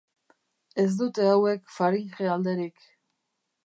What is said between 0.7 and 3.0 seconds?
Ez dute hauek faringe alderik.